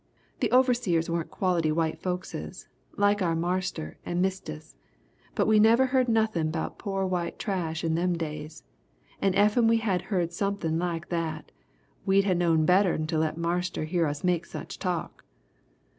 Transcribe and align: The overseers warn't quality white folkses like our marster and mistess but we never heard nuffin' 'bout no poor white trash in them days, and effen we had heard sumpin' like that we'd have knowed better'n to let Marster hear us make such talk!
The 0.39 0.51
overseers 0.51 1.11
warn't 1.11 1.29
quality 1.29 1.71
white 1.71 2.01
folkses 2.01 2.67
like 2.97 3.21
our 3.21 3.35
marster 3.35 3.99
and 4.03 4.19
mistess 4.19 4.75
but 5.35 5.45
we 5.45 5.59
never 5.59 5.85
heard 5.85 6.07
nuffin' 6.07 6.49
'bout 6.49 6.69
no 6.71 6.75
poor 6.79 7.05
white 7.05 7.37
trash 7.37 7.83
in 7.83 7.93
them 7.93 8.17
days, 8.17 8.63
and 9.21 9.35
effen 9.35 9.67
we 9.67 9.77
had 9.77 10.01
heard 10.09 10.33
sumpin' 10.33 10.79
like 10.79 11.09
that 11.09 11.51
we'd 12.03 12.23
have 12.23 12.37
knowed 12.37 12.65
better'n 12.65 13.05
to 13.05 13.19
let 13.19 13.37
Marster 13.37 13.83
hear 13.83 14.07
us 14.07 14.23
make 14.23 14.47
such 14.47 14.79
talk! 14.79 15.23